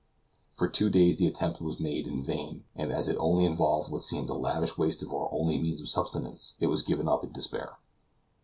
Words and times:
For 0.53 0.67
two 0.67 0.89
days 0.89 1.17
the 1.17 1.27
attempt 1.27 1.61
was 1.61 1.79
made 1.79 2.07
in 2.07 2.23
vain, 2.23 2.63
and 2.75 2.91
as 2.91 3.07
it 3.07 3.17
only 3.19 3.45
involved 3.45 3.91
what 3.91 4.01
seemed 4.01 4.31
a 4.31 4.33
lavish 4.33 4.75
waste 4.75 5.03
of 5.03 5.13
our 5.13 5.29
only 5.31 5.59
means 5.61 5.79
of 5.79 5.89
subsistence, 5.89 6.55
it 6.59 6.65
was 6.65 6.81
given 6.81 7.07
up 7.07 7.23
in 7.23 7.31
despair. 7.31 7.77